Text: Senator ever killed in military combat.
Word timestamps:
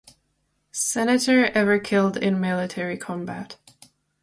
Senator 0.71 1.45
ever 1.53 1.77
killed 1.77 2.17
in 2.17 2.41
military 2.41 2.97
combat. 2.97 3.57